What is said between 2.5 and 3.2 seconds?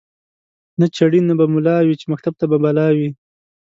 به بلا وي